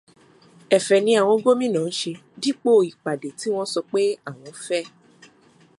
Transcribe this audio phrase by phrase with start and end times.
[0.77, 2.11] Ẹ̀fẹ̀ ni àwọn gómìnà ń ṣe
[2.41, 4.83] dípò ìpàdé tí wọ́n sọ pé àwọn fẹ́